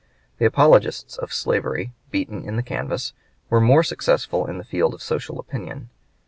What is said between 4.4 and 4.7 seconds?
in the